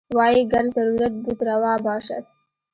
وايي 0.17 0.41
ګر 0.51 0.65
ضرورت 0.75 1.13
بود 1.23 1.39
روا 1.49 1.73
باشد. 1.85 2.23